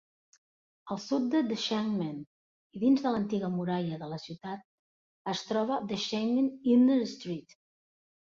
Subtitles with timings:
[0.93, 2.15] Al sud de Deshengmen
[2.77, 4.65] i dins de l'antiga muralla de la ciutat
[5.35, 7.55] es troba el Deshengmen Inner Street.